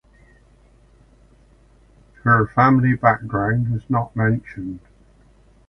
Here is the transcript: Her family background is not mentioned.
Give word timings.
Her 2.23 2.47
family 2.47 2.95
background 2.95 3.71
is 3.75 3.87
not 3.87 4.15
mentioned. 4.15 4.79